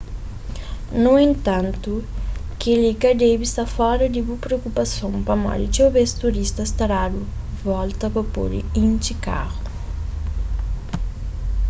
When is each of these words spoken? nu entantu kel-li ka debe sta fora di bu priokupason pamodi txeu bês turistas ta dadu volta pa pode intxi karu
nu 1.03 1.11
entantu 1.29 1.93
kel-li 2.59 2.93
ka 3.01 3.11
debe 3.23 3.45
sta 3.51 3.65
fora 3.75 4.05
di 4.13 4.21
bu 4.27 4.33
priokupason 4.43 5.13
pamodi 5.27 5.65
txeu 5.73 5.89
bês 5.97 6.11
turistas 6.21 6.69
ta 6.77 6.85
dadu 6.93 7.21
volta 7.67 8.05
pa 8.15 8.23
pode 8.33 8.59
intxi 8.85 9.13
karu 9.25 9.57